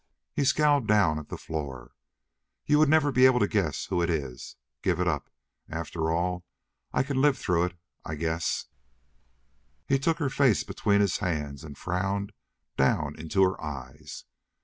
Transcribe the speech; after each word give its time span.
He 0.33 0.45
scowled 0.45 0.87
down 0.87 1.19
at 1.19 1.29
the 1.29 1.37
floor. 1.37 1.91
"You 2.65 2.79
would 2.79 2.89
never 2.89 3.11
be 3.11 3.27
able 3.27 3.39
to 3.39 3.47
guess 3.47 3.85
who 3.85 4.01
it 4.01 4.09
is. 4.09 4.55
Give 4.81 4.99
it 4.99 5.07
up. 5.07 5.29
After 5.69 6.09
all 6.09 6.43
I 6.91 7.03
can 7.03 7.21
live 7.21 7.37
through 7.37 7.65
it 7.65 7.75
I 8.03 8.15
guess." 8.15 8.65
He 9.87 9.99
took 9.99 10.17
her 10.17 10.31
face 10.31 10.63
between 10.63 11.01
his 11.01 11.17
hands 11.19 11.63
and 11.63 11.77
frowned 11.77 12.33
down 12.77 13.13
into 13.15 13.43
her 13.43 13.63
eyes. 13.63 14.25